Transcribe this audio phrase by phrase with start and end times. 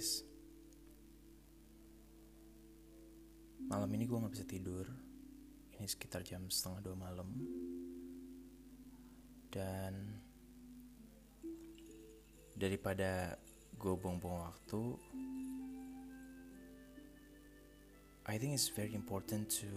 [0.00, 0.24] guys
[3.68, 4.88] Malam ini gue gak bisa tidur.
[5.76, 7.28] Ini sekitar jam setengah dua malam.
[9.52, 10.16] Dan
[12.56, 13.36] Daripada
[13.76, 14.82] gue buang-buang waktu
[18.26, 19.68] I think it's very important to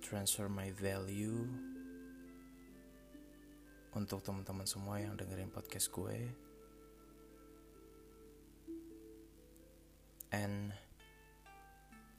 [0.00, 1.50] Transfer my value
[3.98, 6.47] Untuk teman-teman semua yang dengerin podcast gue
[10.32, 10.72] And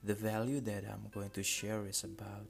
[0.04, 2.48] the value that I'm going to share is about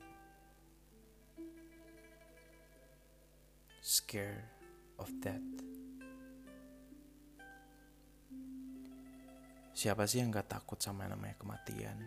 [3.82, 4.46] scare
[5.02, 5.44] of death.
[9.76, 11.98] Siapa sih yang gak takut sama yang namanya kematian?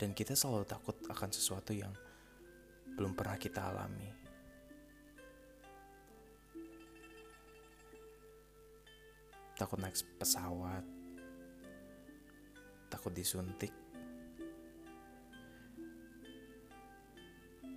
[0.00, 1.92] Dan kita selalu takut akan sesuatu yang
[2.96, 4.19] belum pernah kita alami.
[9.60, 10.80] Takut naik pesawat,
[12.88, 13.76] takut disuntik,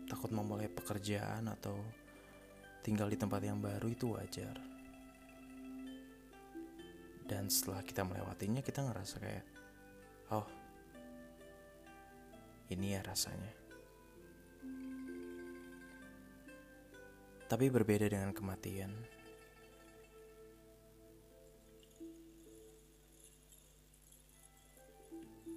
[0.08, 1.76] takut memulai pekerjaan atau
[2.88, 4.56] tinggal di tempat yang baru itu wajar.
[7.28, 9.46] Dan setelah kita melewatinya kita ngerasa kayak,
[10.32, 10.48] oh,
[12.72, 13.52] ini ya rasanya.
[17.52, 19.23] Tapi berbeda dengan kematian.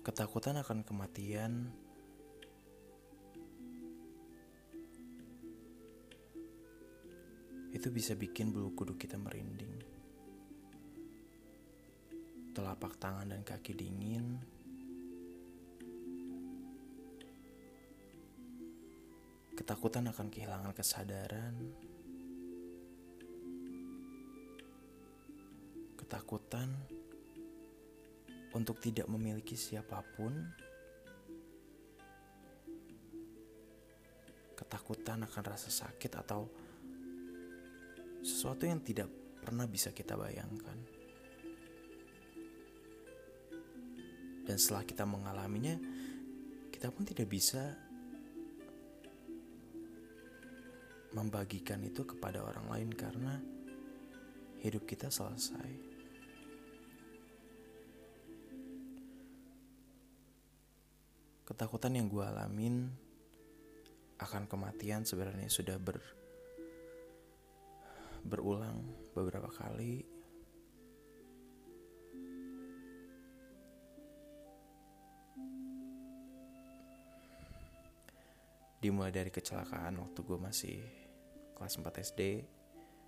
[0.06, 1.66] Ketakutan akan kematian
[7.74, 9.82] itu bisa bikin bulu kuduk kita merinding.
[12.54, 14.38] Telapak tangan dan kaki dingin.
[19.58, 21.54] Ketakutan akan kehilangan kesadaran.
[25.98, 26.70] Ketakutan
[28.56, 30.32] untuk tidak memiliki siapa pun,
[34.56, 36.48] ketakutan akan rasa sakit atau
[38.24, 39.12] sesuatu yang tidak
[39.44, 40.74] pernah bisa kita bayangkan.
[44.48, 45.76] Dan setelah kita mengalaminya,
[46.72, 47.76] kita pun tidak bisa
[51.12, 53.38] membagikan itu kepada orang lain karena
[54.62, 55.85] hidup kita selesai.
[61.46, 62.90] Ketakutan yang gue alamin
[64.18, 66.02] akan kematian sebenarnya sudah ber
[68.26, 68.82] berulang
[69.14, 70.02] beberapa kali.
[78.82, 80.82] Dimulai dari kecelakaan waktu gue masih
[81.54, 82.20] kelas 4 SD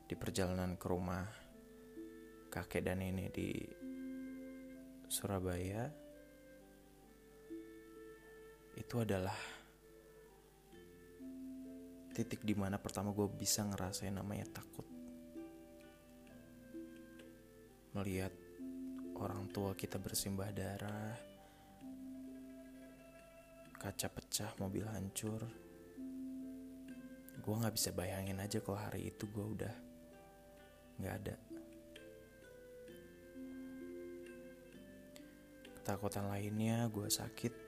[0.06, 1.26] di perjalanan ke rumah
[2.55, 3.50] kakek dan nenek di
[5.10, 6.07] Surabaya
[8.78, 9.34] itu adalah
[12.14, 14.86] titik di mana pertama gue bisa ngerasain namanya takut.
[17.98, 18.30] Melihat
[19.18, 21.18] orang tua kita bersimbah darah
[23.78, 25.42] kaca pecah mobil hancur.
[27.42, 29.74] Gue nggak bisa bayangin aja kalau hari itu gue udah
[31.02, 31.36] nggak ada.
[35.78, 37.67] Ketakutan lainnya gue sakit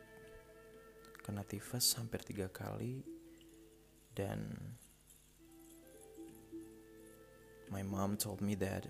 [1.31, 3.07] kena tifus hampir tiga kali
[4.19, 4.51] dan
[7.71, 8.83] my mom told me that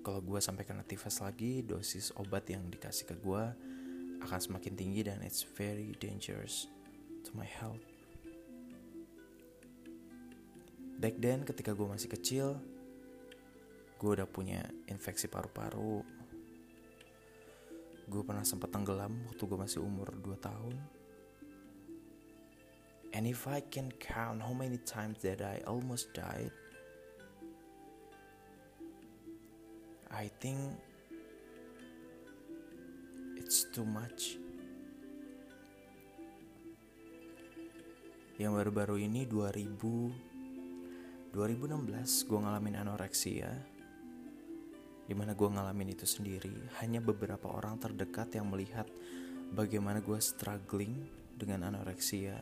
[0.00, 3.44] kalau gue sampai kena tifus lagi dosis obat yang dikasih ke gue
[4.24, 6.64] akan semakin tinggi dan it's very dangerous
[7.28, 7.84] to my health.
[10.96, 12.56] Back then ketika gue masih kecil
[14.00, 16.00] gue udah punya infeksi paru-paru
[18.10, 20.74] gue pernah sempat tenggelam waktu gue masih umur 2 tahun.
[23.14, 26.50] And if I can count how many times that I almost died,
[30.10, 30.74] I think
[33.38, 34.38] it's too much.
[38.42, 39.70] Yang baru-baru ini 2000
[41.30, 43.54] 2016 gue ngalamin anoreksia
[45.10, 46.54] di mana gue ngalamin itu sendiri.
[46.78, 48.86] Hanya beberapa orang terdekat yang melihat
[49.50, 51.02] bagaimana gue struggling
[51.34, 52.38] dengan anoreksia.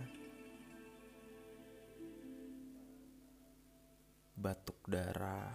[4.37, 5.49] Batuk darah.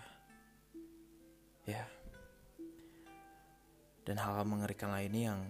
[1.69, 1.85] Ya.
[4.01, 5.41] Dan hal-hal mengerikan lainnya yang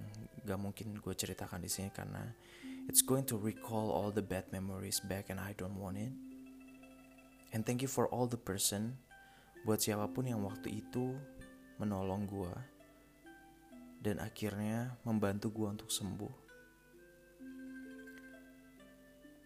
[0.43, 2.27] gak mungkin gue ceritakan di sini karena
[2.91, 6.11] it's going to recall all the bad memories back and I don't want it.
[7.55, 8.99] And thank you for all the person
[9.63, 11.15] buat siapa pun yang waktu itu
[11.81, 12.53] menolong gue
[14.03, 16.33] dan akhirnya membantu gue untuk sembuh.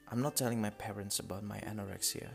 [0.08, 2.32] I'm not telling my parents about my anorexia.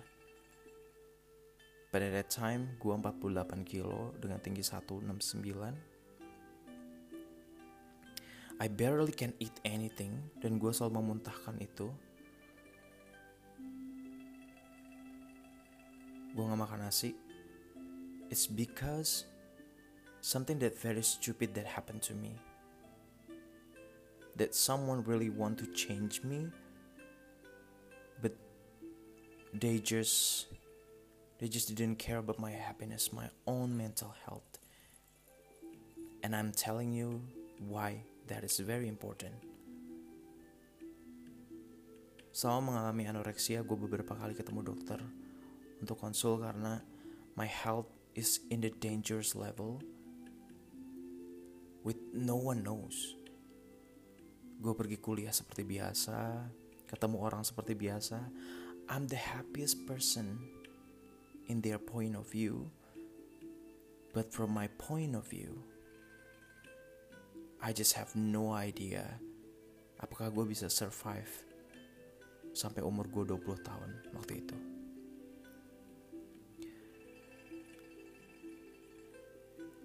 [1.93, 5.13] At that time, gue 48 kilo dengan tinggi 169.
[8.61, 11.91] I barely can eat anything dan gue selalu memuntahkan itu.
[16.33, 17.13] Gue gak makan nasi.
[18.33, 19.29] It's because
[20.23, 22.41] something that very stupid that happened to me.
[24.37, 26.49] That someone really want to change me
[29.53, 30.47] they just
[31.39, 34.59] they just didn't care about my happiness my own mental health.
[36.23, 37.21] And i'm telling you
[37.61, 39.35] why that is very important.
[42.33, 44.97] Selama mengalami anoreksia gue beberapa kali ketemu dokter
[45.85, 46.81] untuk konsul karena
[47.37, 49.85] my health is in the dangerous level
[51.83, 53.19] with no one knows.
[54.63, 56.47] Gue pergi kuliah seperti biasa
[56.93, 58.21] ketemu orang seperti biasa.
[58.93, 60.37] I'm the happiest person
[61.49, 62.69] in their point of view,
[64.13, 65.57] but from my point of view,
[67.65, 69.09] I just have no idea
[70.03, 71.31] apakah gue bisa survive
[72.53, 74.72] sampai umur gue 20 tahun waktu itu.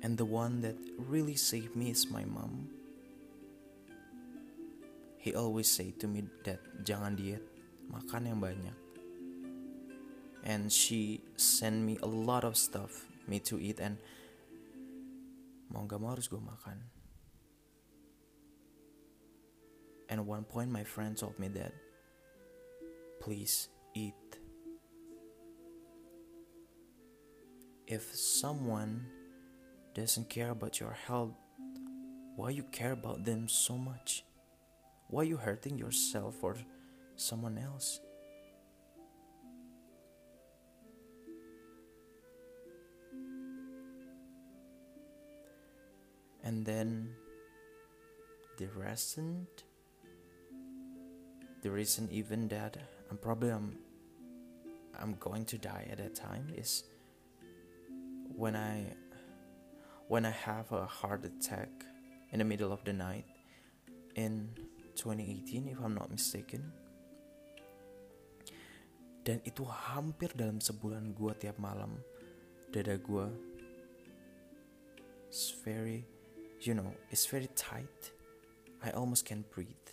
[0.01, 2.69] And the one that really saved me is my mom.
[5.17, 7.44] He always say to me that jangan diet,
[7.89, 8.77] makan yang banyak.
[10.45, 13.99] And she sent me a lot of stuff me to eat and
[15.67, 16.79] mau gak mau harus gue makan.
[20.07, 21.75] And one point my friend told me that
[23.19, 24.15] please eat.
[27.88, 29.16] If someone
[29.97, 31.33] doesn't care about your health
[32.38, 34.23] why you care about them so much?
[35.09, 36.55] Why you hurting yourself or
[37.15, 37.99] someone else?
[46.43, 47.09] And then
[48.57, 49.47] the reason
[51.63, 52.77] the reason even that
[53.09, 53.79] I'm probably I'm
[54.93, 56.83] I'm going to die at that time is
[58.35, 58.93] when I
[60.07, 61.69] when I have a heart attack
[62.31, 63.27] in the middle of the night
[64.15, 64.50] in
[64.95, 66.71] 2018 if I'm not mistaken
[69.27, 72.00] dan itu hampir dalam sebulan gue tiap malam
[72.71, 73.27] dada gue
[75.27, 76.07] it's very
[76.62, 78.12] you know, it's very tight.
[78.83, 79.89] I almost can't breathe.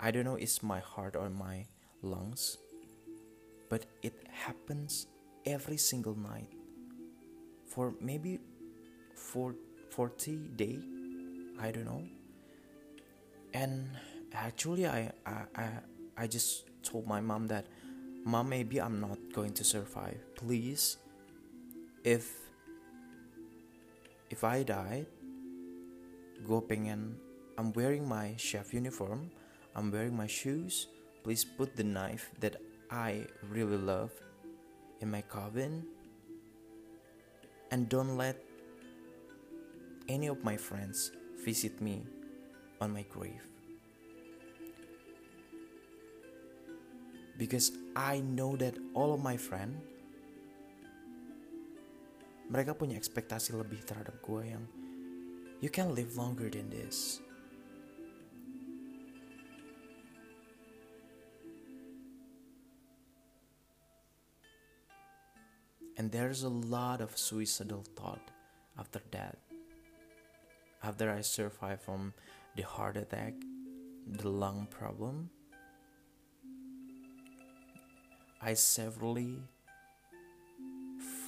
[0.00, 1.66] I don't know it's my heart or my
[2.02, 2.58] lungs,
[3.68, 5.06] but it happens
[5.46, 6.50] every single night
[7.66, 8.40] for maybe
[9.32, 9.54] for
[9.90, 10.76] 40 day
[11.60, 12.04] i don't know.
[13.52, 13.88] And
[14.32, 15.66] actually I, I i
[16.16, 17.66] i just told my mom that
[18.24, 20.20] mom maybe i'm not going to survive.
[20.36, 20.96] Please
[22.04, 22.32] if
[24.32, 25.06] if i died
[26.42, 27.14] gue pengen
[27.58, 29.30] I'm wearing my chef uniform.
[29.76, 30.88] I'm wearing my shoes.
[31.22, 32.56] Please put the knife that
[32.90, 34.10] I really love
[35.00, 35.84] in my coffin.
[37.70, 38.36] And don't let
[40.08, 42.02] any of my friends visit me
[42.80, 43.42] on my grave
[47.38, 49.78] because I know that all of my friends
[52.52, 54.64] mereka punya ekspektasi lebih terhadap gue yang
[55.62, 57.20] You can live longer than this.
[65.96, 68.32] And there's a lot of suicidal thought
[68.76, 69.38] after that.
[70.82, 72.12] After I survived from
[72.56, 73.34] the heart attack,
[74.06, 75.30] the lung problem,
[78.40, 79.38] I severely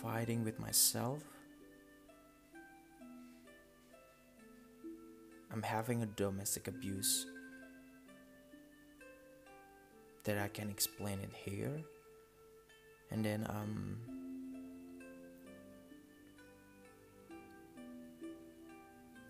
[0.02, 1.22] fighting with myself
[5.54, 7.26] I'm having a domestic abuse
[10.24, 11.80] that I can explain it here.
[13.12, 14.13] And then um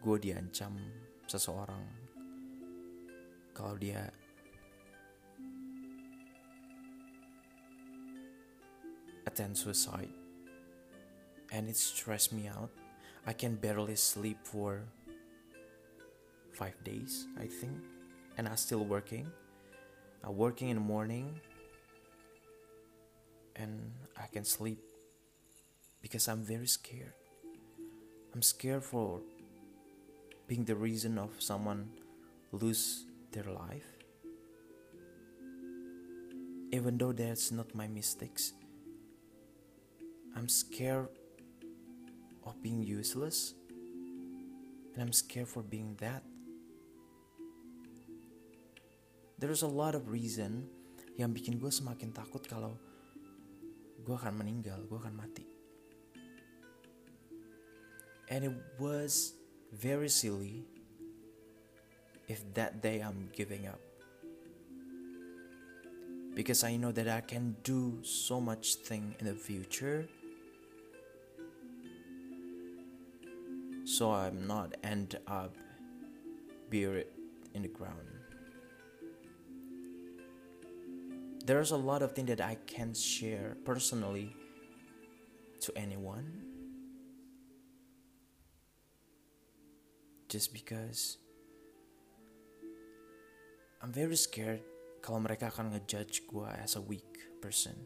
[0.04, 0.76] gue diancam
[1.24, 1.80] seseorang
[3.56, 4.04] kalau dia
[9.24, 10.12] attempt suicide
[11.48, 12.68] and it stressed me out.
[13.24, 14.84] I can barely sleep for
[16.52, 17.72] five days, I think,
[18.36, 19.24] and I'm still working.
[20.20, 21.40] I'm working in the morning,
[23.56, 23.80] and
[24.16, 24.80] I can sleep
[26.02, 27.16] because I'm very scared.
[28.34, 29.20] I'm scared for
[30.46, 31.88] being the reason of someone
[32.52, 33.88] lose their life.
[36.72, 38.52] Even though that's not my mistakes,
[40.36, 41.08] I'm scared
[42.44, 43.54] of being useless
[44.92, 46.22] and I'm scared for being that.
[49.38, 50.66] There's a lot of reason
[51.14, 52.74] yang bikin gue semakin takut kalau
[54.02, 55.46] gue akan meninggal, gue akan mati.
[58.28, 59.36] And it was
[59.74, 60.64] very silly
[62.28, 63.80] if that day I'm giving up.
[66.34, 70.08] Because I know that I can do so much thing in the future.
[73.84, 75.54] So I'm not end up
[76.70, 77.06] buried
[77.54, 78.00] in the ground.
[81.44, 84.34] There's a lot of things that I can't share personally
[85.60, 86.53] to anyone.
[90.34, 91.18] Just because
[93.78, 94.66] I'm very scared
[94.98, 97.06] kalau mereka akan ngejudge gue as a weak
[97.38, 97.78] person.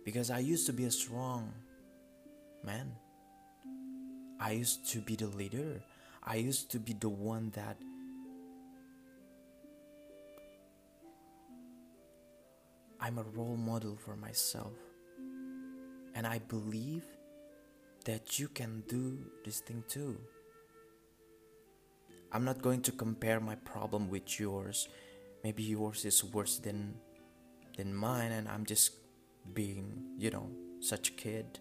[0.00, 1.52] Because I used to be a strong
[2.64, 2.88] man.
[4.40, 5.84] I used to be the leader.
[6.24, 7.76] I used to be the one that
[12.96, 14.72] I'm a role model for myself.
[16.16, 17.04] And I believe
[18.08, 20.16] that you can do this thing too.
[22.32, 24.88] I'm not going to compare my problem with yours.
[25.44, 26.94] Maybe yours is worse than
[27.76, 28.92] than mine and I'm just
[29.52, 30.48] being, you know,
[30.80, 31.58] such a kid,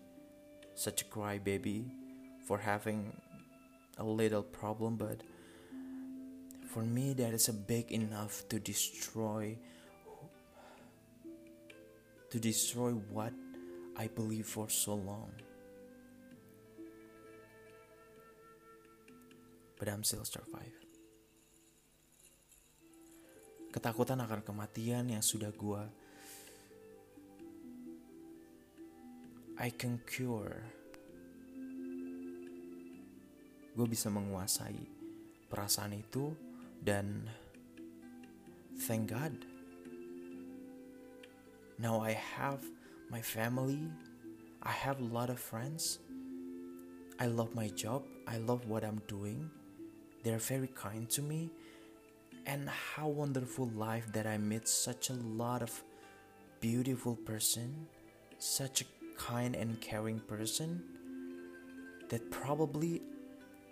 [0.75, 1.90] such a crybaby
[2.46, 3.16] for having
[3.98, 5.22] a little problem, but
[6.68, 9.58] for me that is a big enough to destroy
[12.30, 13.34] to destroy what
[13.98, 15.32] I believe for so long.
[19.81, 20.77] But I'm still survive.
[23.73, 25.89] Ketakutan akan kematian yang sudah gua
[29.57, 30.61] I can cure.
[33.73, 34.77] Gue bisa menguasai
[35.50, 36.33] perasaan itu
[36.81, 37.29] dan
[38.85, 39.33] thank God.
[41.81, 42.61] Now I have
[43.09, 43.89] my family.
[44.61, 46.01] I have a lot of friends.
[47.21, 48.01] I love my job.
[48.25, 49.61] I love what I'm doing.
[50.24, 51.50] They're very kind to me.
[52.46, 55.84] And how wonderful life that I met such a lot of
[56.60, 57.88] beautiful person,
[58.40, 58.86] such a
[59.18, 60.84] kind and caring person
[62.10, 63.01] that probably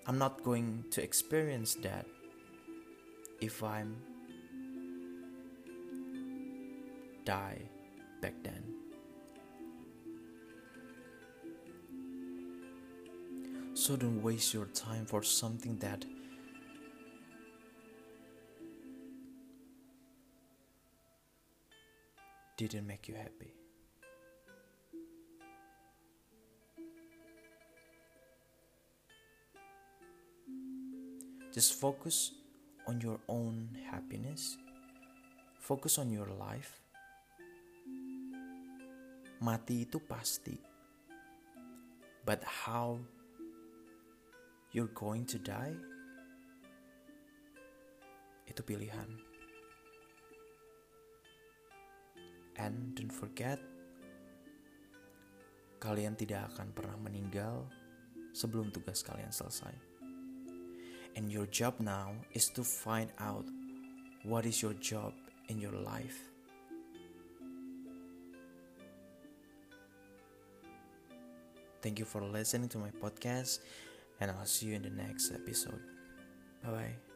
[0.06, 2.06] I'm not going to experience that
[3.42, 3.98] if I'm
[7.26, 7.62] die
[8.22, 8.64] back then.
[13.74, 16.06] So don't waste your time for something that
[22.60, 23.56] didn't make you happy.
[31.56, 32.36] Just focus
[32.84, 34.60] on your own happiness,
[35.64, 36.84] focus on your life.
[39.40, 40.60] Mati itu pasti,
[42.28, 43.00] but how
[44.76, 45.80] you're going to die
[48.52, 49.29] itu pilihan.
[52.60, 53.58] And don't forget,
[55.80, 57.64] kalian tidak akan pernah meninggal
[58.36, 59.72] sebelum tugas kalian selesai.
[61.16, 63.48] And your job now is to find out
[64.28, 65.16] what is your job
[65.48, 66.20] in your life.
[71.80, 73.64] Thank you for listening to my podcast,
[74.20, 75.80] and I'll see you in the next episode.
[76.60, 77.09] Bye bye.